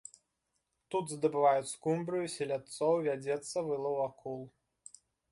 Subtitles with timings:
[0.93, 4.41] Тут здабываюць скумбрыю, селядцоў, вядзецца вылаў акул.